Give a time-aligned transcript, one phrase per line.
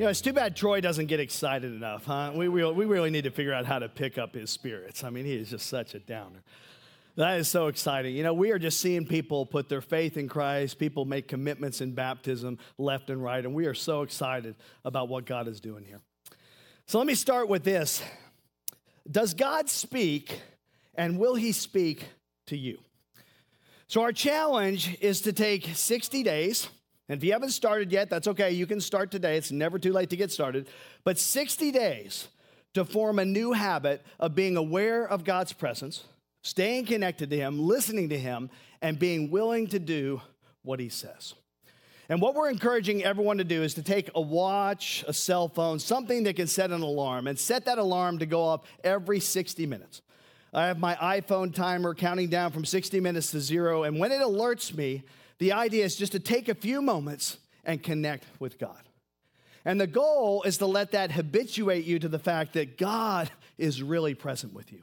[0.00, 2.32] You know, it's too bad Troy doesn't get excited enough, huh?
[2.34, 5.04] We, we, we really need to figure out how to pick up his spirits.
[5.04, 6.42] I mean, he is just such a downer.
[7.16, 8.16] That is so exciting.
[8.16, 11.82] You know, we are just seeing people put their faith in Christ, people make commitments
[11.82, 14.54] in baptism left and right, and we are so excited
[14.86, 16.00] about what God is doing here.
[16.86, 18.02] So let me start with this
[19.10, 20.40] Does God speak,
[20.94, 22.06] and will he speak
[22.46, 22.78] to you?
[23.86, 26.70] So, our challenge is to take 60 days
[27.10, 28.52] and if you haven't started yet, that's okay.
[28.52, 29.36] You can start today.
[29.36, 30.68] It's never too late to get started.
[31.02, 32.28] But 60 days
[32.74, 36.04] to form a new habit of being aware of God's presence,
[36.42, 38.48] staying connected to Him, listening to Him,
[38.80, 40.22] and being willing to do
[40.62, 41.34] what He says.
[42.08, 45.80] And what we're encouraging everyone to do is to take a watch, a cell phone,
[45.80, 49.66] something that can set an alarm, and set that alarm to go off every 60
[49.66, 50.00] minutes.
[50.54, 54.20] I have my iPhone timer counting down from 60 minutes to zero, and when it
[54.20, 55.02] alerts me,
[55.40, 58.82] the idea is just to take a few moments and connect with God.
[59.64, 63.82] And the goal is to let that habituate you to the fact that God is
[63.82, 64.82] really present with you.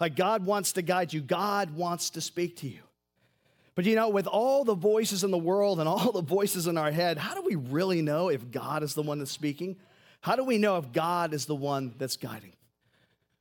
[0.00, 2.80] Like God wants to guide you, God wants to speak to you.
[3.76, 6.76] But you know, with all the voices in the world and all the voices in
[6.76, 9.76] our head, how do we really know if God is the one that's speaking?
[10.20, 12.52] How do we know if God is the one that's guiding?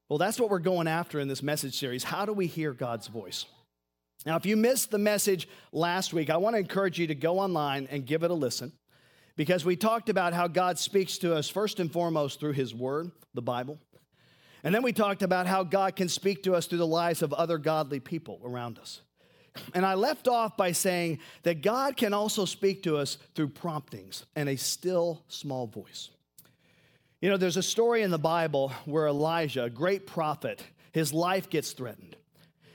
[0.10, 2.04] Well, that's what we're going after in this message series.
[2.04, 3.46] How do we hear God's voice?
[4.26, 7.40] Now, if you missed the message last week, I want to encourage you to go
[7.40, 8.72] online and give it a listen
[9.36, 13.12] because we talked about how God speaks to us first and foremost through His Word,
[13.34, 13.80] the Bible.
[14.64, 17.34] And then we talked about how God can speak to us through the lives of
[17.34, 19.02] other godly people around us.
[19.74, 24.26] And I left off by saying that God can also speak to us through promptings
[24.36, 26.10] and a still small voice.
[27.22, 31.50] You know, there's a story in the Bible where Elijah, a great prophet, his life
[31.50, 32.16] gets threatened.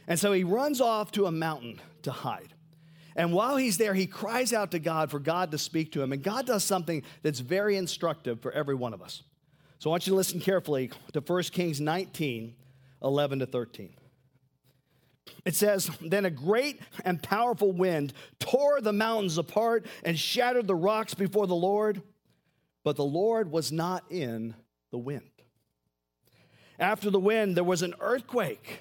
[0.09, 2.55] And so he runs off to a mountain to hide.
[3.17, 6.13] And while he's there, he cries out to God for God to speak to him.
[6.13, 9.23] And God does something that's very instructive for every one of us.
[9.79, 12.55] So I want you to listen carefully to 1 Kings 19
[13.03, 13.91] 11 to 13.
[15.45, 20.75] It says, Then a great and powerful wind tore the mountains apart and shattered the
[20.75, 22.03] rocks before the Lord,
[22.85, 24.55] but the Lord was not in
[24.91, 25.31] the wind.
[26.79, 28.81] After the wind, there was an earthquake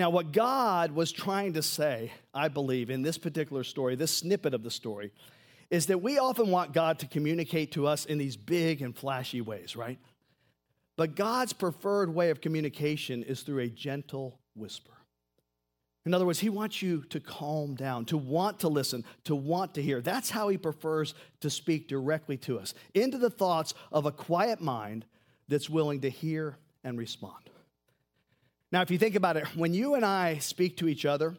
[0.00, 4.54] Now, what God was trying to say, I believe, in this particular story, this snippet
[4.54, 5.12] of the story,
[5.68, 9.42] is that we often want God to communicate to us in these big and flashy
[9.42, 9.98] ways, right?
[10.96, 14.94] But God's preferred way of communication is through a gentle whisper.
[16.06, 19.74] In other words, He wants you to calm down, to want to listen, to want
[19.74, 20.00] to hear.
[20.00, 24.62] That's how He prefers to speak directly to us, into the thoughts of a quiet
[24.62, 25.04] mind
[25.46, 27.50] that's willing to hear and respond.
[28.72, 31.36] Now, if you think about it, when you and I speak to each other,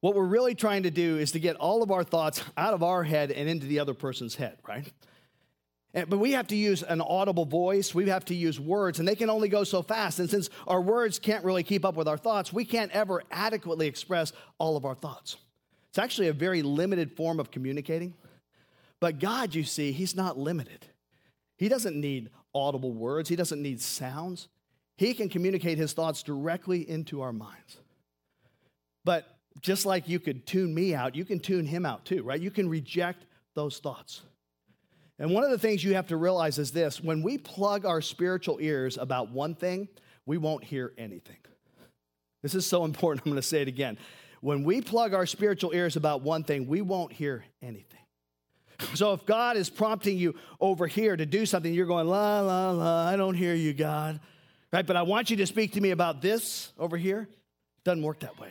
[0.00, 2.82] what we're really trying to do is to get all of our thoughts out of
[2.82, 4.92] our head and into the other person's head, right?
[5.94, 7.94] But we have to use an audible voice.
[7.94, 10.18] We have to use words, and they can only go so fast.
[10.18, 13.86] And since our words can't really keep up with our thoughts, we can't ever adequately
[13.86, 15.36] express all of our thoughts.
[15.88, 18.14] It's actually a very limited form of communicating.
[18.98, 20.84] But God, you see, He's not limited.
[21.56, 24.48] He doesn't need audible words, He doesn't need sounds.
[24.96, 27.78] He can communicate his thoughts directly into our minds.
[29.04, 29.26] But
[29.60, 32.40] just like you could tune me out, you can tune him out too, right?
[32.40, 33.24] You can reject
[33.54, 34.22] those thoughts.
[35.18, 38.00] And one of the things you have to realize is this when we plug our
[38.00, 39.88] spiritual ears about one thing,
[40.26, 41.36] we won't hear anything.
[42.42, 43.26] This is so important.
[43.26, 43.98] I'm going to say it again.
[44.40, 47.88] When we plug our spiritual ears about one thing, we won't hear anything.
[48.94, 52.70] So if God is prompting you over here to do something, you're going, la, la,
[52.72, 54.20] la, I don't hear you, God
[54.74, 54.84] right?
[54.84, 57.28] But I want you to speak to me about this over here.
[57.84, 58.50] Doesn't work that way.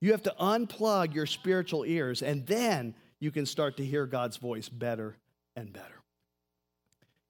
[0.00, 4.36] You have to unplug your spiritual ears, and then you can start to hear God's
[4.36, 5.16] voice better
[5.54, 5.86] and better.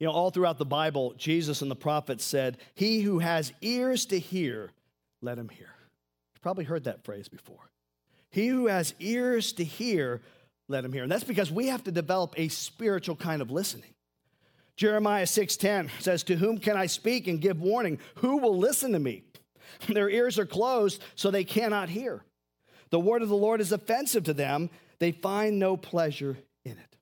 [0.00, 4.06] You know, all throughout the Bible, Jesus and the prophets said, He who has ears
[4.06, 4.70] to hear,
[5.20, 5.68] let him hear.
[6.34, 7.70] You've probably heard that phrase before.
[8.30, 10.22] He who has ears to hear,
[10.66, 11.02] let him hear.
[11.02, 13.92] And that's because we have to develop a spiritual kind of listening.
[14.76, 17.98] Jeremiah 6:10 says, "To whom can I speak and give warning?
[18.16, 19.24] Who will listen to me?"
[19.88, 22.24] Their ears are closed, so they cannot hear.
[22.90, 24.70] The word of the Lord is offensive to them.
[24.98, 26.96] They find no pleasure in it.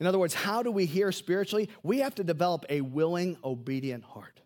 [0.00, 1.68] In other words, how do we hear spiritually?
[1.82, 4.40] We have to develop a willing, obedient heart.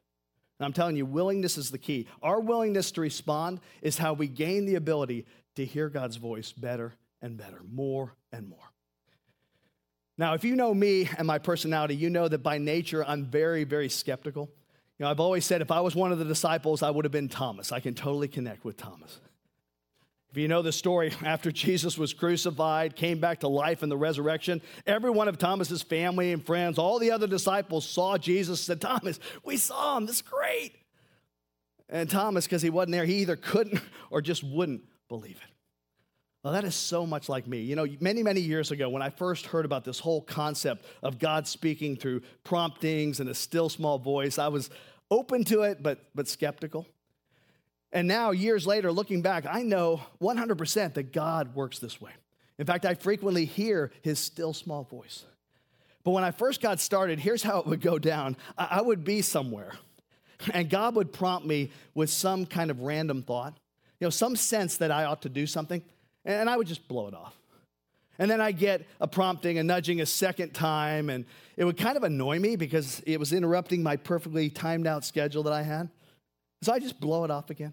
[0.59, 2.07] And I'm telling you, willingness is the key.
[2.23, 5.27] Our willingness to respond is how we gain the ability
[5.57, 8.73] to hear God's voice better and better, more and more.
[10.19, 13.63] Now, if you know me and my personality, you know that by nature I'm very,
[13.63, 14.51] very skeptical.
[14.99, 17.13] You know, I've always said if I was one of the disciples, I would have
[17.13, 17.71] been Thomas.
[17.71, 19.21] I can totally connect with Thomas.
[20.31, 23.97] If you know the story, after Jesus was crucified, came back to life in the
[23.97, 28.81] resurrection, every one of Thomas's family and friends, all the other disciples saw Jesus, said,
[28.81, 30.07] Thomas, we saw him.
[30.07, 30.73] This is great.
[31.89, 33.81] And Thomas, because he wasn't there, he either couldn't
[34.11, 35.58] or just wouldn't believe it.
[36.43, 37.61] Well, that is so much like me.
[37.61, 41.19] You know, many, many years ago, when I first heard about this whole concept of
[41.19, 44.71] God speaking through promptings and a still small voice, I was
[45.11, 46.87] open to it, but, but skeptical.
[47.93, 52.13] And now, years later, looking back, I know 100% that God works this way.
[52.59, 55.25] In fact, I frequently hear his still small voice.
[56.05, 59.23] But when I first got started, here's how it would go down I would be
[59.23, 59.73] somewhere,
[60.53, 63.59] and God would prompt me with some kind of random thought,
[64.01, 65.83] you know, some sense that I ought to do something,
[66.29, 67.35] and I would just blow it off.
[68.19, 71.25] And then I get a prompting, a nudging a second time, and
[71.57, 75.45] it would kind of annoy me because it was interrupting my perfectly timed out schedule
[75.45, 75.89] that I had.
[76.63, 77.73] So I just blow it off again.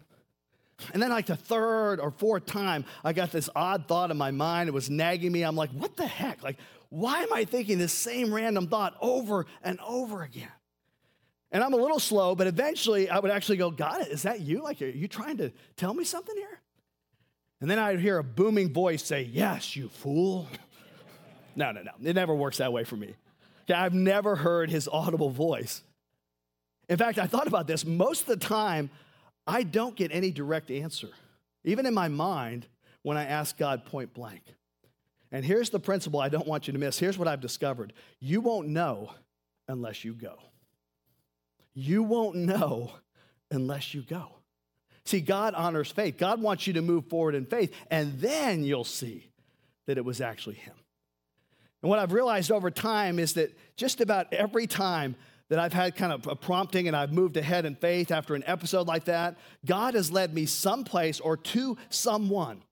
[0.94, 4.31] And then, like the third or fourth time, I got this odd thought in my
[4.31, 4.69] mind.
[4.69, 5.44] It was nagging me.
[5.44, 6.44] I'm like, what the heck?
[6.44, 6.58] Like,
[6.90, 10.51] why am I thinking this same random thought over and over again?
[11.51, 13.69] And I'm a little slow, but eventually I would actually go,
[14.01, 14.10] it?
[14.10, 14.62] Is that you?
[14.62, 16.60] Like, are you trying to tell me something here?
[17.62, 20.48] And then I'd hear a booming voice say, Yes, you fool.
[21.56, 21.92] no, no, no.
[22.04, 23.16] It never works that way for me.
[23.74, 25.81] I've never heard his audible voice.
[26.88, 27.86] In fact, I thought about this.
[27.86, 28.90] Most of the time,
[29.48, 31.10] I don't get any direct answer,
[31.63, 32.68] even in my mind,
[33.02, 34.44] when I ask God point blank.
[35.31, 37.00] And here's the principle I don't want you to miss.
[37.00, 39.12] Here's what I've discovered you won't know
[39.68, 40.36] unless you go.
[41.74, 42.92] You won't know
[43.51, 44.28] unless you go.
[45.06, 46.18] See, God honors faith.
[46.18, 49.30] God wants you to move forward in faith, and then you'll see
[49.86, 50.74] that it was actually Him.
[51.81, 55.16] And what I've realized over time is that just about every time
[55.50, 58.44] that I've had kind of a prompting and I've moved ahead in faith after an
[58.48, 62.63] episode like that, God has led me someplace or to someone.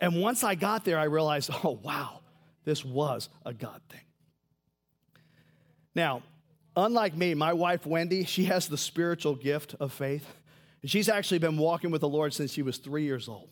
[0.00, 2.20] And once I got there, I realized, oh, wow,
[2.64, 4.00] this was a God thing.
[5.94, 6.22] Now,
[6.74, 10.26] unlike me, my wife, Wendy, she has the spiritual gift of faith.
[10.86, 13.48] And she's actually been walking with the Lord since she was three years old.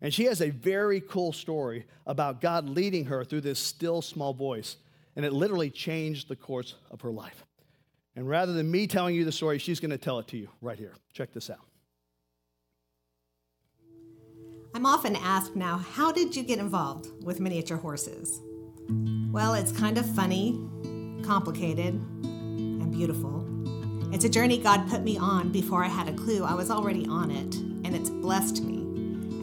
[0.00, 4.32] And she has a very cool story about God leading her through this still small
[4.32, 4.78] voice.
[5.14, 7.44] And it literally changed the course of her life.
[8.16, 10.48] And rather than me telling you the story, she's going to tell it to you
[10.62, 10.94] right here.
[11.12, 11.66] Check this out.
[14.74, 18.40] I'm often asked now, how did you get involved with miniature horses?
[19.30, 20.58] Well, it's kind of funny,
[21.26, 23.53] complicated, and beautiful.
[24.14, 27.04] It's a journey God put me on before I had a clue I was already
[27.08, 28.76] on it, and it's blessed me,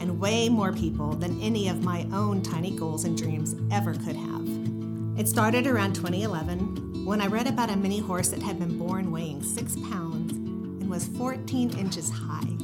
[0.00, 4.16] and way more people than any of my own tiny goals and dreams ever could
[4.16, 4.48] have.
[5.18, 9.12] It started around 2011 when I read about a mini horse that had been born
[9.12, 12.56] weighing six pounds and was 14 inches high.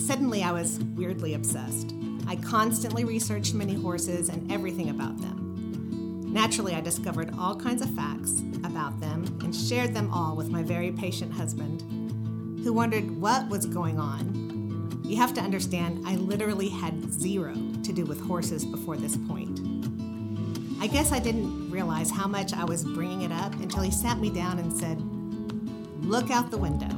[0.00, 1.94] Suddenly, I was weirdly obsessed.
[2.26, 6.32] I constantly researched mini horses and everything about them.
[6.32, 9.07] Naturally, I discovered all kinds of facts about them
[9.48, 11.80] and shared them all with my very patient husband,
[12.62, 15.00] who wondered what was going on.
[15.02, 19.60] You have to understand, I literally had zero to do with horses before this point.
[20.82, 24.18] I guess I didn't realize how much I was bringing it up until he sat
[24.18, 25.00] me down and said,
[26.04, 26.94] Look out the window.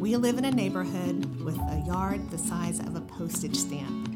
[0.00, 4.08] We live in a neighborhood with a yard the size of a postage stamp.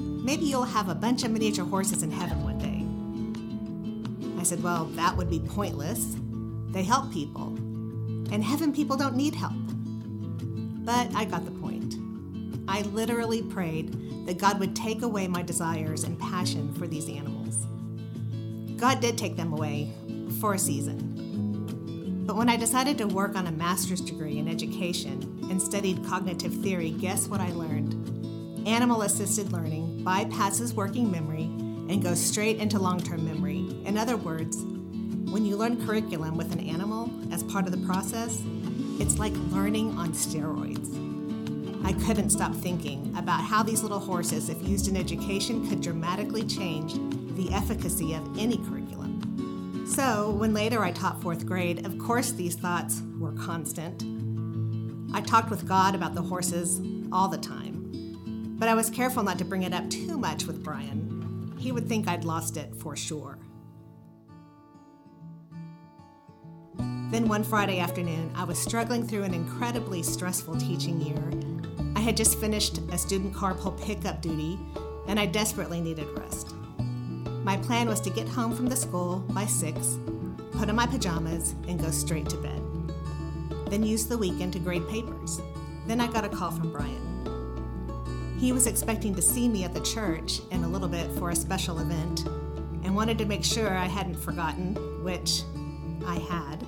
[0.00, 2.84] Maybe you'll have a bunch of miniature horses in heaven one day.
[4.40, 6.16] I said, Well, that would be pointless.
[6.74, 7.46] They help people,
[8.32, 9.54] and heaven people don't need help.
[10.84, 11.94] But I got the point.
[12.66, 17.68] I literally prayed that God would take away my desires and passion for these animals.
[18.76, 19.92] God did take them away
[20.40, 22.24] for a season.
[22.26, 26.54] But when I decided to work on a master's degree in education and studied cognitive
[26.54, 28.66] theory, guess what I learned?
[28.66, 31.44] Animal assisted learning bypasses working memory
[31.88, 33.64] and goes straight into long term memory.
[33.84, 34.64] In other words,
[35.34, 38.40] when you learn curriculum with an animal as part of the process,
[39.00, 40.94] it's like learning on steroids.
[41.84, 46.44] I couldn't stop thinking about how these little horses, if used in education, could dramatically
[46.44, 46.94] change
[47.34, 49.84] the efficacy of any curriculum.
[49.88, 54.04] So, when later I taught fourth grade, of course these thoughts were constant.
[55.12, 59.38] I talked with God about the horses all the time, but I was careful not
[59.38, 61.52] to bring it up too much with Brian.
[61.58, 63.36] He would think I'd lost it for sure.
[67.14, 71.22] Then one Friday afternoon, I was struggling through an incredibly stressful teaching year.
[71.94, 74.58] I had just finished a student carpool pickup duty,
[75.06, 76.56] and I desperately needed rest.
[77.44, 79.96] My plan was to get home from the school by 6,
[80.58, 82.60] put on my pajamas, and go straight to bed.
[83.70, 85.40] Then use the weekend to grade papers.
[85.86, 88.38] Then I got a call from Brian.
[88.40, 91.36] He was expecting to see me at the church in a little bit for a
[91.36, 92.26] special event
[92.82, 95.42] and wanted to make sure I hadn't forgotten, which
[96.04, 96.66] I had.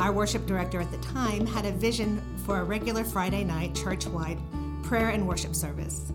[0.00, 4.06] Our worship director at the time had a vision for a regular Friday night church
[4.06, 4.38] wide
[4.84, 6.12] prayer and worship service.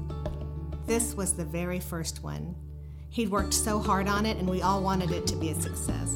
[0.87, 2.55] This was the very first one.
[3.09, 6.15] He'd worked so hard on it, and we all wanted it to be a success.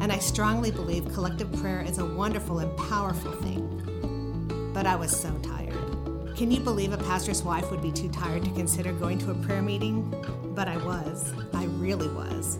[0.00, 4.70] And I strongly believe collective prayer is a wonderful and powerful thing.
[4.74, 6.36] But I was so tired.
[6.36, 9.34] Can you believe a pastor's wife would be too tired to consider going to a
[9.34, 10.10] prayer meeting?
[10.54, 11.32] But I was.
[11.54, 12.58] I really was.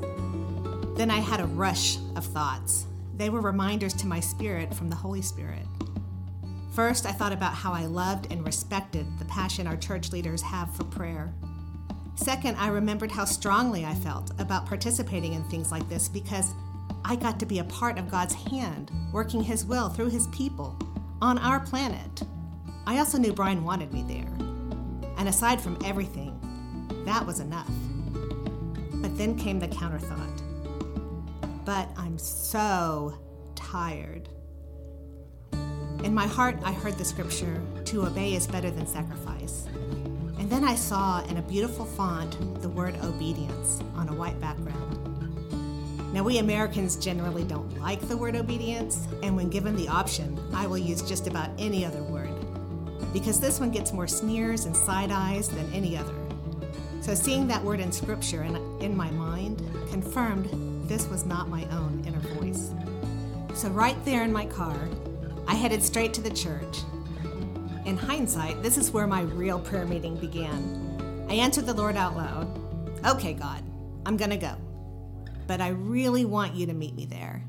[0.97, 2.88] Then I had a rush of thoughts.
[3.19, 5.67] They were reminders to my spirit from the Holy Spirit.
[6.71, 10.73] First, I thought about how I loved and respected the passion our church leaders have
[10.77, 11.35] for prayer.
[12.15, 16.55] Second, I remembered how strongly I felt about participating in things like this because
[17.05, 20.79] I got to be a part of God's hand, working His will through His people
[21.21, 22.23] on our planet.
[22.87, 24.33] I also knew Brian wanted me there.
[25.17, 26.39] And aside from everything,
[27.05, 27.71] that was enough.
[28.95, 30.28] But then came the counter thought
[31.69, 33.13] but I'm so
[33.55, 34.31] tired.
[36.03, 39.67] In my heart, I heard the scripture to obey is better than sacrifice.
[40.39, 44.95] And then I saw in a beautiful font the word obedience on a white background.
[46.15, 50.67] Now, we Americans generally don't like the word obedience, and when given the option, I
[50.67, 52.33] will use just about any other word,
[53.13, 56.15] because this one gets more sneers and side eyes than any other.
[57.03, 60.47] So, seeing that word in scripture and in my mind confirmed
[60.89, 62.71] this was not my own inner voice.
[63.55, 64.89] So, right there in my car,
[65.47, 66.79] I headed straight to the church.
[67.85, 71.27] In hindsight, this is where my real prayer meeting began.
[71.29, 72.59] I answered the Lord out loud
[73.05, 73.63] Okay, God,
[74.07, 74.57] I'm going to go.
[75.47, 77.45] But I really want you to meet me there.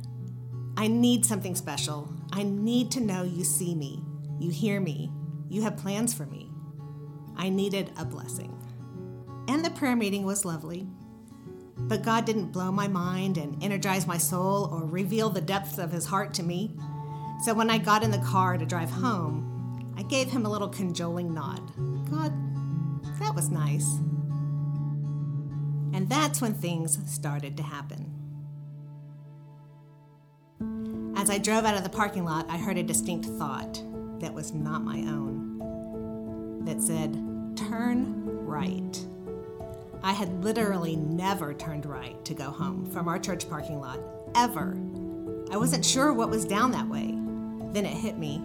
[0.77, 2.13] I need something special.
[2.31, 4.03] I need to know you see me,
[4.39, 5.11] you hear me,
[5.49, 6.51] you have plans for me.
[7.35, 8.55] I needed a blessing.
[9.47, 10.87] And the prayer meeting was lovely.
[11.87, 15.91] But God didn't blow my mind and energize my soul or reveal the depths of
[15.91, 16.75] his heart to me.
[17.43, 20.69] So when I got in the car to drive home, I gave him a little
[20.69, 21.71] cajoling nod.
[22.09, 22.33] God,
[23.19, 23.87] that was nice.
[25.93, 28.15] And that's when things started to happen.
[31.15, 33.81] As I drove out of the parking lot, I heard a distinct thought
[34.19, 35.39] that was not my own
[36.65, 37.13] that said,
[37.55, 39.05] Turn right.
[40.01, 43.99] I had literally never turned right to go home from our church parking lot,
[44.33, 44.77] ever.
[45.51, 47.15] I wasn't sure what was down that way.
[47.73, 48.41] Then it hit me.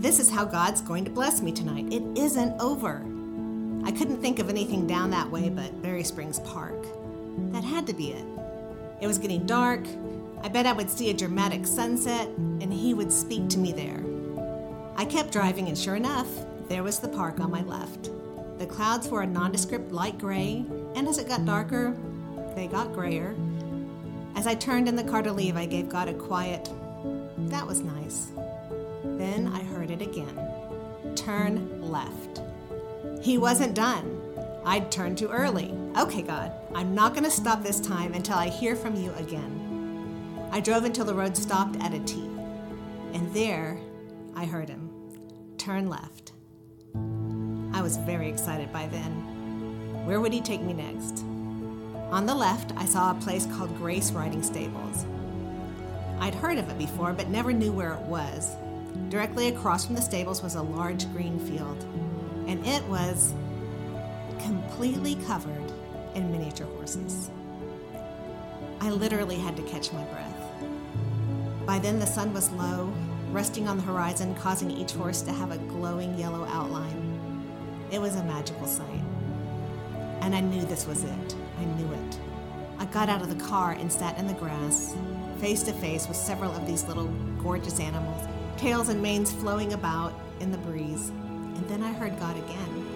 [0.00, 1.92] This is how God's going to bless me tonight.
[1.92, 3.02] It isn't over.
[3.84, 6.86] I couldn't think of anything down that way but Berry Springs Park.
[7.52, 8.24] That had to be it.
[9.00, 9.86] It was getting dark.
[10.42, 14.04] I bet I would see a dramatic sunset, and he would speak to me there.
[14.96, 16.28] I kept driving, and sure enough,
[16.68, 18.10] there was the park on my left.
[18.58, 21.96] The clouds were a nondescript light gray, and as it got darker,
[22.54, 23.34] they got grayer.
[24.34, 26.70] As I turned in the car to leave, I gave God a quiet,
[27.48, 28.28] that was nice.
[29.04, 30.38] Then I heard it again
[31.14, 32.40] turn left.
[33.22, 34.20] He wasn't done.
[34.64, 35.74] I'd turned too early.
[35.96, 40.48] Okay, God, I'm not going to stop this time until I hear from you again.
[40.50, 42.20] I drove until the road stopped at a T,
[43.12, 43.78] and there
[44.34, 44.90] I heard him
[45.58, 46.32] turn left.
[47.86, 49.12] Was very excited by then.
[50.06, 51.20] Where would he take me next?
[52.10, 55.06] On the left, I saw a place called Grace Riding Stables.
[56.18, 58.56] I'd heard of it before, but never knew where it was.
[59.08, 61.80] Directly across from the stables was a large green field,
[62.48, 63.32] and it was
[64.40, 65.72] completely covered
[66.16, 67.30] in miniature horses.
[68.80, 70.52] I literally had to catch my breath.
[71.64, 72.92] By then, the sun was low,
[73.30, 76.45] resting on the horizon, causing each horse to have a glowing yellow.
[77.90, 79.02] It was a magical sight.
[80.20, 81.34] And I knew this was it.
[81.58, 82.18] I knew it.
[82.78, 84.94] I got out of the car and sat in the grass,
[85.38, 87.06] face to face with several of these little
[87.42, 88.26] gorgeous animals,
[88.56, 91.08] tails and manes flowing about in the breeze.
[91.08, 92.86] And then I heard God again.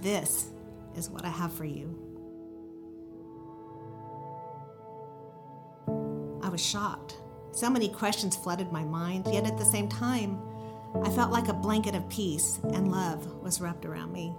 [0.00, 0.48] This
[0.96, 1.96] is what I have for you.
[6.42, 7.18] I was shocked.
[7.52, 10.40] So many questions flooded my mind, yet at the same time,
[10.94, 14.34] I felt like a blanket of peace and love was wrapped around me.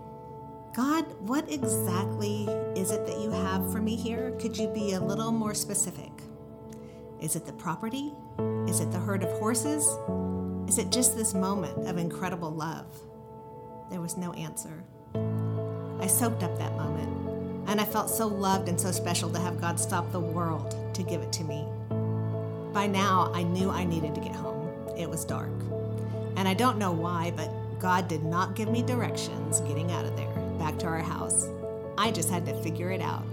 [0.75, 2.45] God, what exactly
[2.75, 4.31] is it that you have for me here?
[4.39, 6.11] Could you be a little more specific?
[7.19, 8.13] Is it the property?
[8.67, 9.87] Is it the herd of horses?
[10.67, 12.87] Is it just this moment of incredible love?
[13.89, 14.83] There was no answer.
[15.99, 19.61] I soaked up that moment, and I felt so loved and so special to have
[19.61, 21.67] God stop the world to give it to me.
[22.73, 24.69] By now, I knew I needed to get home.
[24.97, 25.51] It was dark.
[26.35, 27.49] And I don't know why, but
[27.79, 31.47] God did not give me directions getting out of there, back to our house.
[31.97, 33.25] I just had to figure it out.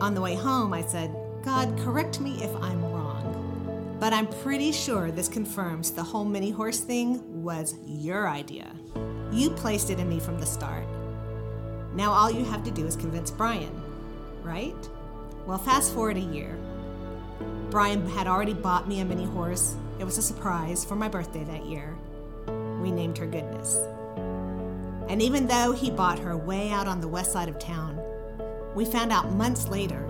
[0.00, 3.96] On the way home, I said, God, correct me if I'm wrong.
[3.98, 8.70] But I'm pretty sure this confirms the whole mini horse thing was your idea.
[9.32, 10.86] You placed it in me from the start.
[11.94, 13.82] Now all you have to do is convince Brian,
[14.42, 14.76] right?
[15.46, 16.58] Well, fast forward a year.
[17.70, 19.76] Brian had already bought me a mini horse.
[19.98, 21.96] It was a surprise for my birthday that year.
[22.80, 23.76] We named her Goodness.
[25.08, 28.00] And even though he bought her way out on the west side of town,
[28.74, 30.06] we found out months later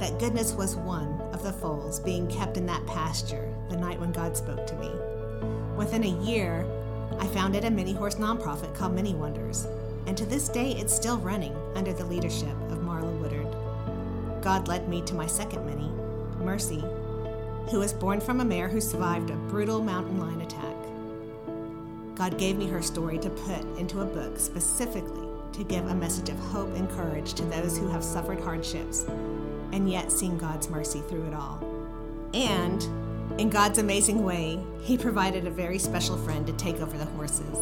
[0.00, 4.12] that Goodness was one of the foals being kept in that pasture the night when
[4.12, 4.90] God spoke to me.
[5.76, 6.66] Within a year,
[7.18, 9.66] I founded a mini horse nonprofit called Mini Wonders,
[10.06, 13.46] and to this day it's still running under the leadership of Marla Woodard.
[14.42, 15.90] God led me to my second mini,
[16.42, 16.82] Mercy,
[17.70, 20.67] who was born from a mare who survived a brutal mountain lion attack.
[22.18, 26.28] God gave me her story to put into a book specifically to give a message
[26.30, 29.04] of hope and courage to those who have suffered hardships
[29.72, 31.62] and yet seen God's mercy through it all.
[32.34, 32.82] And
[33.40, 37.56] in God's amazing way, He provided a very special friend to take over the horses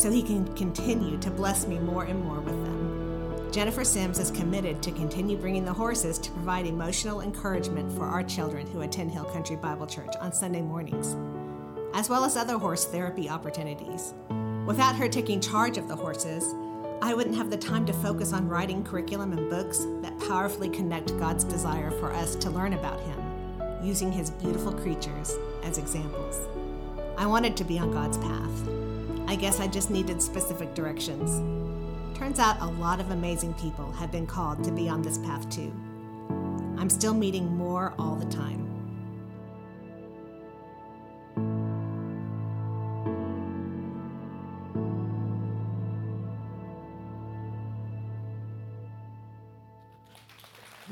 [0.00, 3.50] so He can continue to bless me more and more with them.
[3.50, 8.22] Jennifer Sims is committed to continue bringing the horses to provide emotional encouragement for our
[8.22, 11.16] children who attend Hill Country Bible Church on Sunday mornings,
[11.94, 14.12] as well as other horse therapy opportunities.
[14.66, 16.44] Without her taking charge of the horses,
[17.00, 21.16] I wouldn't have the time to focus on writing curriculum and books that powerfully connect
[21.18, 23.22] God's desire for us to learn about Him,
[23.82, 26.40] using His beautiful creatures as examples.
[27.16, 28.68] I wanted to be on God's path.
[29.28, 31.40] I guess I just needed specific directions.
[32.18, 35.48] Turns out a lot of amazing people have been called to be on this path
[35.48, 35.72] too.
[36.76, 38.63] I'm still meeting more all the time.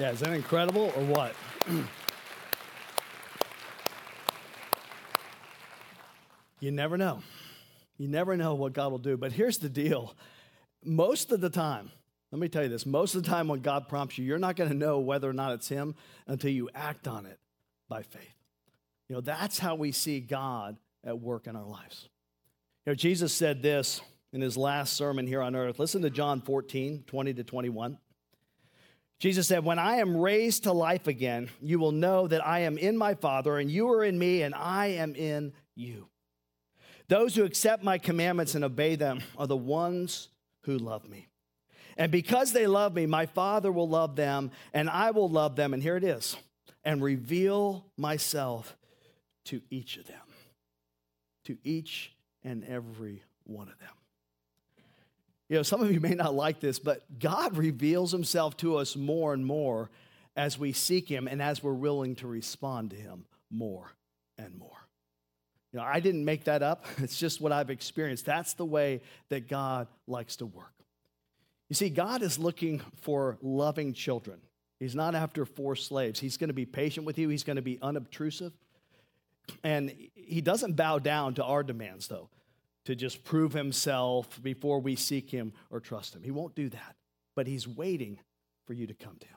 [0.03, 1.33] Yeah, is that incredible or what?
[6.59, 7.23] you never know.
[7.99, 9.17] You never know what God will do.
[9.17, 10.17] But here's the deal
[10.83, 11.93] most of the time,
[12.33, 14.57] let me tell you this most of the time when God prompts you, you're not
[14.57, 15.95] going to know whether or not it's Him
[16.27, 17.39] until you act on it
[17.89, 18.35] by faith.
[19.09, 22.09] You know, that's how we see God at work in our lives.
[22.87, 24.01] You know, Jesus said this
[24.33, 25.79] in his last sermon here on earth.
[25.79, 27.99] Listen to John 14, 20 to 21.
[29.23, 32.77] Jesus said, When I am raised to life again, you will know that I am
[32.77, 36.09] in my Father, and you are in me, and I am in you.
[37.07, 40.27] Those who accept my commandments and obey them are the ones
[40.65, 41.29] who love me.
[41.97, 45.73] And because they love me, my Father will love them, and I will love them.
[45.73, 46.37] And here it is
[46.83, 48.77] and reveal myself
[49.45, 50.17] to each of them,
[51.45, 54.02] to each and every one of them.
[55.53, 58.97] You know, some of you may not like this, but God reveals himself to us
[58.97, 59.91] more and more
[60.35, 63.93] as we seek him and as we're willing to respond to him more
[64.39, 64.89] and more.
[65.71, 66.87] You know, I didn't make that up.
[67.03, 68.25] It's just what I've experienced.
[68.25, 70.73] That's the way that God likes to work.
[71.69, 74.41] You see, God is looking for loving children.
[74.81, 76.19] He's not after forced slaves.
[76.19, 78.55] He's going to be patient with you, He's going to be unobtrusive.
[79.63, 82.31] And He doesn't bow down to our demands, though,
[82.85, 86.23] to just prove Himself before we seek Him or trust Him.
[86.23, 86.97] He won't do that,
[87.37, 88.19] but He's waiting
[88.67, 89.37] for you to come to Him.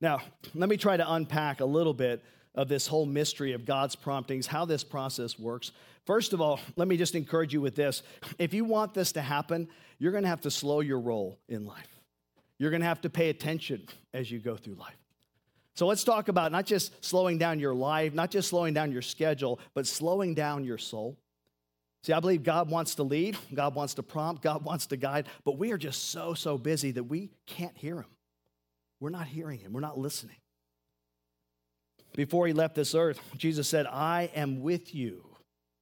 [0.00, 0.20] Now,
[0.54, 2.22] let me try to unpack a little bit
[2.54, 5.72] of this whole mystery of God's promptings, how this process works.
[6.06, 8.02] First of all, let me just encourage you with this.
[8.38, 9.68] If you want this to happen,
[9.98, 11.88] you're going to have to slow your roll in life.
[12.58, 14.96] You're going to have to pay attention as you go through life.
[15.74, 19.02] So let's talk about not just slowing down your life, not just slowing down your
[19.02, 21.18] schedule, but slowing down your soul.
[22.04, 25.26] See, I believe God wants to lead, God wants to prompt, God wants to guide,
[25.42, 28.10] but we are just so, so busy that we can't hear Him.
[29.00, 30.36] We're not hearing Him, we're not listening.
[32.14, 35.24] before he left this earth, Jesus said, I am with you,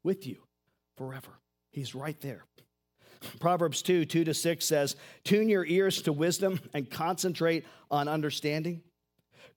[0.05, 0.37] with you
[0.97, 1.41] forever.
[1.73, 2.45] He's right there.
[3.41, 8.83] Proverbs 2 2 to 6 says, Tune your ears to wisdom and concentrate on understanding.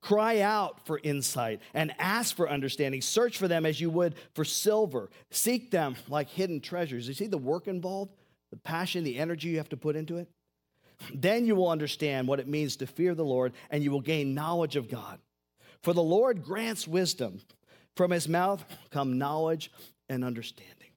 [0.06, 3.02] Cry out for insight and ask for understanding.
[3.02, 5.10] Search for them as you would for silver.
[5.32, 7.08] Seek them like hidden treasures.
[7.08, 8.14] You see the work involved,
[8.52, 10.30] the passion, the energy you have to put into it?
[11.12, 14.36] Then you will understand what it means to fear the Lord and you will gain
[14.36, 15.18] knowledge of God.
[15.82, 17.42] For the Lord grants wisdom.
[17.98, 19.72] From his mouth come knowledge
[20.08, 20.92] and understanding.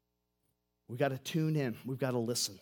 [0.86, 2.60] We've got to tune in, we've got to listen.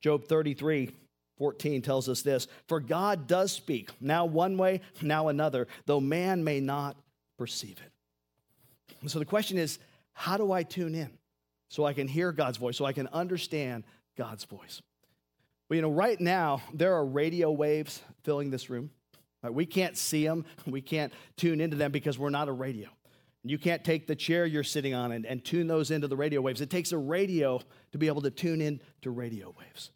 [0.00, 0.92] Job 33
[1.38, 6.44] 14 tells us this For God does speak, now one way, now another, though man
[6.44, 6.96] may not
[7.38, 9.08] perceive it.
[9.08, 9.78] So the question is
[10.12, 11.10] how do I tune in
[11.68, 13.84] so I can hear God's voice, so I can understand
[14.16, 14.80] God's voice?
[15.68, 18.90] Well, you know, right now, there are radio waves filling this room.
[19.48, 22.88] We can't see them, we can't tune into them because we're not a radio.
[23.44, 26.40] You can't take the chair you're sitting on and, and tune those into the radio
[26.40, 26.60] waves.
[26.60, 27.60] It takes a radio
[27.92, 29.90] to be able to tune in to radio waves.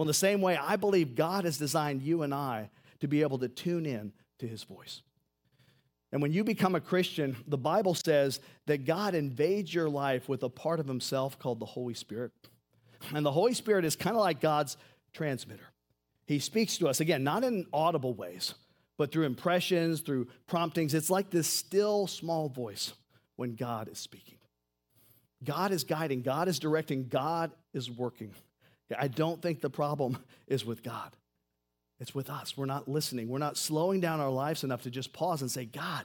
[0.00, 3.20] Well, in the same way, I believe God has designed you and I to be
[3.20, 5.02] able to tune in to his voice.
[6.10, 10.42] And when you become a Christian, the Bible says that God invades your life with
[10.42, 12.32] a part of himself called the Holy Spirit.
[13.14, 14.78] And the Holy Spirit is kind of like God's
[15.12, 15.68] transmitter.
[16.26, 18.54] He speaks to us, again, not in audible ways,
[18.96, 20.94] but through impressions, through promptings.
[20.94, 22.94] It's like this still small voice
[23.36, 24.38] when God is speaking.
[25.44, 28.32] God is guiding, God is directing, God is working.
[28.98, 31.16] I don't think the problem is with God.
[31.98, 32.56] It's with us.
[32.56, 33.28] We're not listening.
[33.28, 36.04] We're not slowing down our lives enough to just pause and say, God,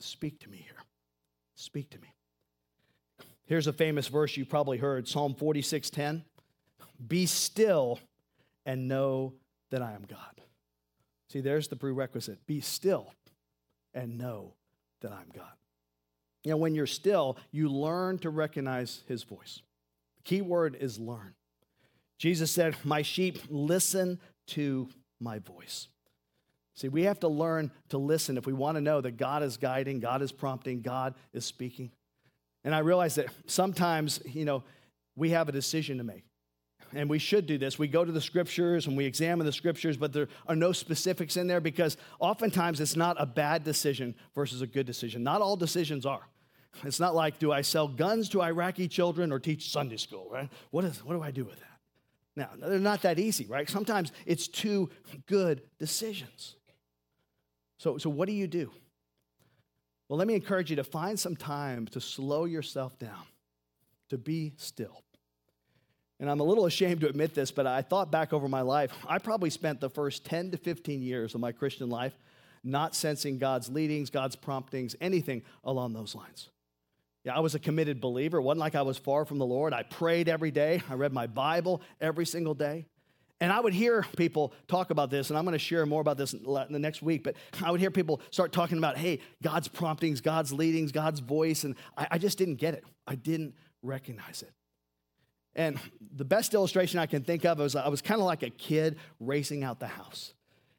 [0.00, 0.82] speak to me here.
[1.54, 2.08] Speak to me.
[3.46, 6.24] Here's a famous verse you probably heard Psalm 46:10.
[7.06, 8.00] Be still
[8.64, 9.34] and know
[9.70, 10.40] that I am God.
[11.28, 13.12] See, there's the prerequisite be still
[13.94, 14.54] and know
[15.00, 15.52] that I'm God.
[16.42, 19.62] You know, when you're still, you learn to recognize his voice.
[20.16, 21.34] The key word is learn.
[22.18, 24.88] Jesus said, My sheep listen to
[25.20, 25.88] my voice.
[26.74, 29.56] See, we have to learn to listen if we want to know that God is
[29.56, 31.90] guiding, God is prompting, God is speaking.
[32.64, 34.62] And I realize that sometimes, you know,
[35.14, 36.24] we have a decision to make
[36.94, 37.78] and we should do this.
[37.78, 41.36] We go to the scriptures and we examine the scriptures, but there are no specifics
[41.36, 45.22] in there because oftentimes it's not a bad decision versus a good decision.
[45.22, 46.28] Not all decisions are.
[46.84, 50.50] It's not like, do I sell guns to Iraqi children or teach Sunday school, right?
[50.70, 51.75] What, is, what do I do with that?
[52.36, 53.68] Now, they're not that easy, right?
[53.68, 54.90] Sometimes it's two
[55.26, 56.56] good decisions.
[57.78, 58.70] So, so what do you do?
[60.08, 63.24] Well, let me encourage you to find some time to slow yourself down,
[64.10, 65.02] to be still.
[66.20, 68.92] And I'm a little ashamed to admit this, but I thought back over my life.
[69.08, 72.16] I probably spent the first 10 to 15 years of my Christian life
[72.62, 76.48] not sensing God's leadings, God's promptings, anything along those lines.
[77.26, 78.38] Yeah, I was a committed believer.
[78.38, 79.72] It wasn't like I was far from the Lord.
[79.72, 82.86] I prayed every day, I read my Bible every single day.
[83.40, 86.16] And I would hear people talk about this, and I'm going to share more about
[86.16, 87.24] this in the next week.
[87.24, 91.64] But I would hear people start talking about, hey, God's promptings, God's leadings, God's voice.
[91.64, 92.84] And I, I just didn't get it.
[93.06, 94.52] I didn't recognize it.
[95.54, 95.78] And
[96.14, 98.98] the best illustration I can think of is I was kind of like a kid
[99.18, 100.32] racing out the house.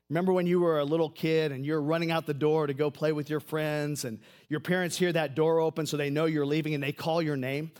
[0.09, 2.89] Remember when you were a little kid and you're running out the door to go
[2.89, 6.45] play with your friends, and your parents hear that door open so they know you're
[6.45, 7.71] leaving and they call your name?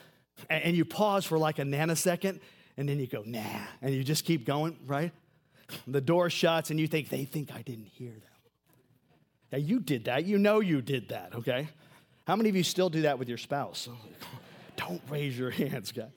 [0.50, 2.40] And you pause for like a nanosecond,
[2.76, 3.42] and then you go, nah,
[3.82, 5.12] and you just keep going, right?
[5.88, 8.22] The door shuts, and you think, they think I didn't hear them.
[9.52, 10.26] Now, you did that.
[10.26, 11.70] You know you did that, okay?
[12.28, 13.88] How many of you still do that with your spouse?
[14.76, 16.10] Don't raise your hands, guys.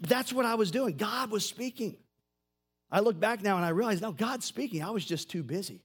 [0.00, 0.96] That's what I was doing.
[0.96, 1.96] God was speaking.
[2.90, 4.82] I look back now and I realize, no, God's speaking.
[4.82, 5.82] I was just too busy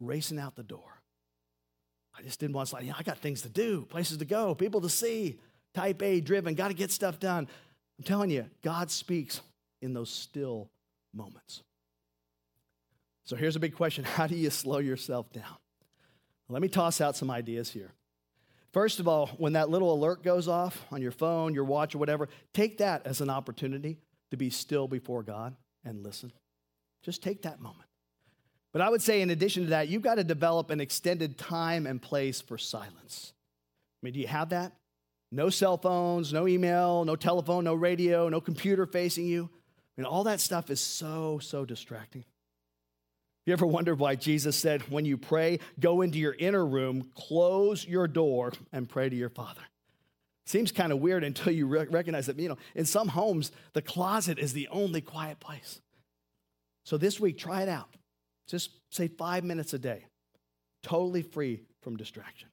[0.00, 1.00] racing out the door.
[2.18, 4.80] I just didn't want to, like, I got things to do, places to go, people
[4.82, 5.38] to see,
[5.74, 7.48] type A driven, got to get stuff done.
[7.98, 9.40] I'm telling you, God speaks
[9.82, 10.70] in those still
[11.14, 11.62] moments.
[13.24, 15.56] So here's a big question How do you slow yourself down?
[16.48, 17.92] Let me toss out some ideas here.
[18.72, 21.98] First of all, when that little alert goes off on your phone, your watch, or
[21.98, 23.98] whatever, take that as an opportunity
[24.30, 26.32] to be still before God and listen.
[27.02, 27.88] Just take that moment.
[28.72, 31.86] But I would say, in addition to that, you've got to develop an extended time
[31.86, 33.32] and place for silence.
[33.32, 34.72] I mean, do you have that?
[35.32, 39.48] No cell phones, no email, no telephone, no radio, no computer facing you.
[39.54, 42.24] I mean, all that stuff is so, so distracting.
[43.46, 47.86] You ever wondered why Jesus said, when you pray, go into your inner room, close
[47.86, 49.62] your door, and pray to your Father?
[50.46, 53.82] Seems kind of weird until you re- recognize that, you know, in some homes, the
[53.82, 55.80] closet is the only quiet place.
[56.84, 57.88] So this week, try it out.
[58.46, 60.04] Just say five minutes a day.
[60.86, 62.48] totally free from distraction.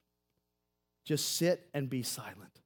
[1.04, 2.60] Just sit and be silent.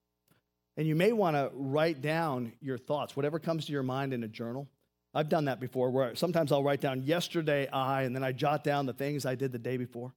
[0.77, 4.25] And you may want to write down your thoughts, whatever comes to your mind in
[4.25, 4.69] a journal.
[5.13, 8.63] I've done that before where sometimes I'll write down yesterday I, and then I jot
[8.65, 10.15] down the things I did the day before.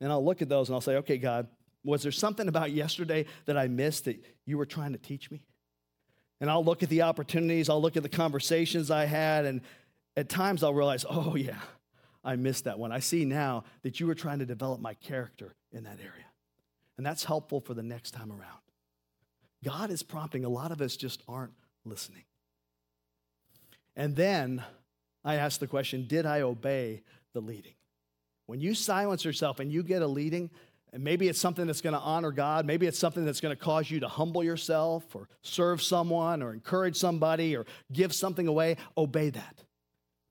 [0.00, 1.46] And I'll look at those and I'll say, okay, God,
[1.86, 5.42] was there something about yesterday that I missed that you were trying to teach me?
[6.40, 9.62] And I'll look at the opportunities, I'll look at the conversations I had, and
[10.16, 11.60] at times I'll realize, oh, yeah,
[12.24, 12.92] I missed that one.
[12.92, 16.26] I see now that you were trying to develop my character in that area.
[16.98, 18.60] And that's helpful for the next time around.
[19.64, 20.44] God is prompting.
[20.44, 21.52] A lot of us just aren't
[21.84, 22.24] listening.
[23.94, 24.62] And then
[25.24, 27.74] I ask the question Did I obey the leading?
[28.46, 30.50] When you silence yourself and you get a leading,
[30.92, 33.62] and maybe it's something that's going to honor God, maybe it's something that's going to
[33.62, 38.76] cause you to humble yourself or serve someone or encourage somebody or give something away,
[38.96, 39.62] obey that.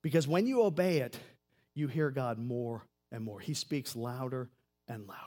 [0.02, 1.20] Because when you obey it,
[1.74, 3.40] you hear God more and more.
[3.40, 4.50] He speaks louder
[4.88, 5.22] and louder.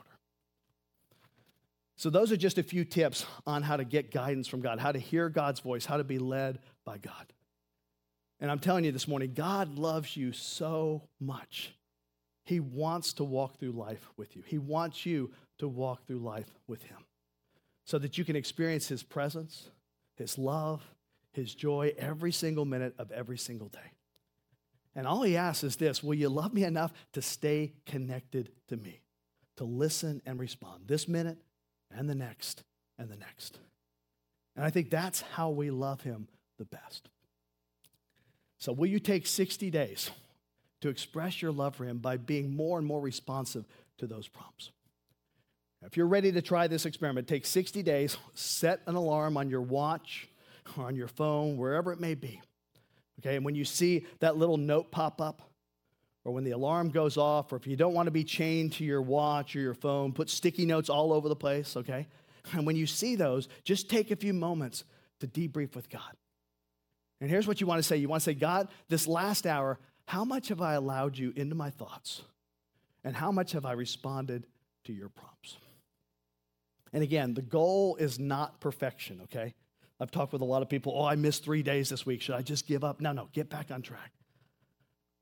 [1.95, 4.93] So, those are just a few tips on how to get guidance from God, how
[4.93, 7.33] to hear God's voice, how to be led by God.
[8.39, 11.73] And I'm telling you this morning, God loves you so much.
[12.49, 16.49] He wants to walk through life with you, He wants you to walk through life
[16.67, 16.97] with Him
[17.85, 19.69] so that you can experience His presence,
[20.15, 20.81] His love,
[21.31, 23.91] His joy every single minute of every single day.
[24.95, 28.77] And all He asks is this Will you love me enough to stay connected to
[28.77, 29.03] me,
[29.57, 31.37] to listen and respond this minute
[31.95, 32.63] and the next
[32.97, 33.59] and the next.
[34.55, 37.09] And I think that's how we love him the best.
[38.57, 40.09] So, will you take 60 days
[40.81, 43.65] to express your love for him by being more and more responsive
[43.97, 44.71] to those prompts?
[45.85, 49.61] If you're ready to try this experiment, take 60 days, set an alarm on your
[49.61, 50.27] watch
[50.77, 52.41] or on your phone, wherever it may be.
[53.19, 55.41] Okay, and when you see that little note pop up,
[56.25, 58.83] or when the alarm goes off, or if you don't want to be chained to
[58.83, 62.07] your watch or your phone, put sticky notes all over the place, okay?
[62.53, 64.83] And when you see those, just take a few moments
[65.19, 66.15] to debrief with God.
[67.21, 69.77] And here's what you want to say you want to say, God, this last hour,
[70.09, 72.23] how much have I allowed you into my thoughts?
[73.03, 74.47] And how much have I responded
[74.85, 75.57] to your prompts?
[76.91, 79.53] And again, the goal is not perfection, okay?
[79.99, 82.23] I've talked with a lot of people, oh, I missed three days this week.
[82.23, 82.99] Should I just give up?
[82.99, 84.11] No, no, get back on track.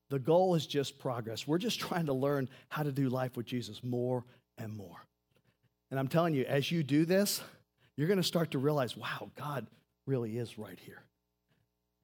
[0.10, 1.46] The goal is just progress.
[1.46, 4.24] We're just trying to learn how to do life with Jesus more
[4.58, 5.06] and more.
[5.92, 7.42] And I'm telling you, as you do this,
[7.98, 9.68] you're going to start to realize, wow, God
[10.06, 11.04] really is right here.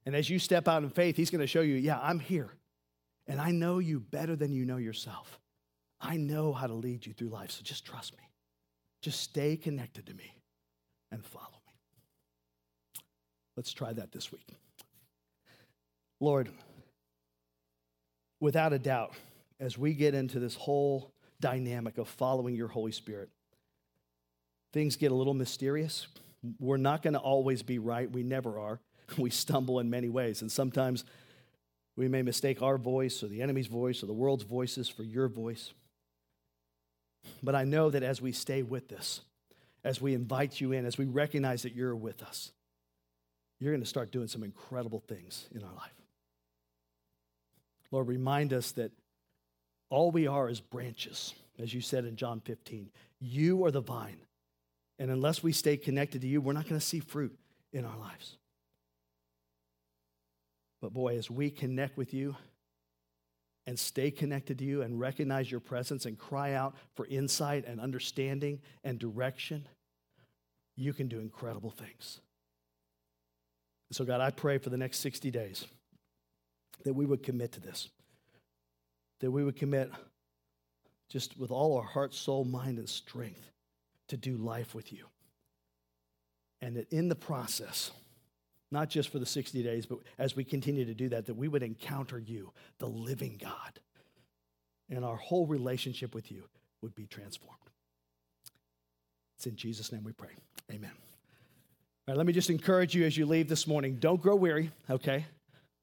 [0.04, 2.50] And as you step out in faith, He's going to show you, yeah, I'm here.
[3.26, 5.40] And I know you better than you know yourself.
[6.00, 8.22] I know how to lead you through life, so just trust me.
[9.00, 10.34] Just stay connected to me
[11.10, 11.72] and follow me.
[13.56, 14.46] Let's try that this week.
[16.20, 16.50] Lord,
[18.40, 19.14] without a doubt,
[19.60, 23.30] as we get into this whole dynamic of following your Holy Spirit,
[24.72, 26.06] things get a little mysterious.
[26.58, 28.10] We're not going to always be right.
[28.10, 28.80] We never are.
[29.18, 30.40] We stumble in many ways.
[30.40, 31.04] And sometimes
[31.96, 35.28] we may mistake our voice or the enemy's voice or the world's voices for your
[35.28, 35.72] voice.
[37.42, 39.20] But I know that as we stay with this,
[39.84, 42.52] as we invite you in, as we recognize that you're with us,
[43.60, 45.92] you're going to start doing some incredible things in our life.
[47.90, 48.90] Lord, remind us that
[49.88, 52.90] all we are is branches, as you said in John 15.
[53.20, 54.18] You are the vine.
[54.98, 57.36] And unless we stay connected to you, we're not going to see fruit
[57.72, 58.36] in our lives.
[60.84, 62.36] But boy, as we connect with you
[63.66, 67.80] and stay connected to you and recognize your presence and cry out for insight and
[67.80, 69.66] understanding and direction,
[70.76, 72.20] you can do incredible things.
[73.92, 75.64] So, God, I pray for the next 60 days
[76.84, 77.88] that we would commit to this,
[79.20, 79.90] that we would commit
[81.08, 83.50] just with all our heart, soul, mind, and strength
[84.08, 85.06] to do life with you.
[86.60, 87.90] And that in the process,
[88.74, 91.48] not just for the 60 days, but as we continue to do that, that we
[91.48, 93.80] would encounter you, the living God,
[94.90, 96.44] and our whole relationship with you
[96.82, 97.58] would be transformed.
[99.36, 100.30] It's in Jesus' name we pray.
[100.70, 100.90] Amen.
[102.06, 104.70] All right, let me just encourage you as you leave this morning don't grow weary,
[104.90, 105.24] okay?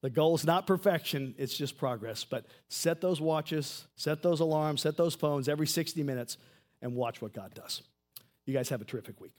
[0.02, 2.24] The goal is not perfection, it's just progress.
[2.24, 6.38] But set those watches, set those alarms, set those phones every 60 minutes,
[6.80, 7.82] and watch what God does.
[8.46, 9.32] You guys have a terrific week.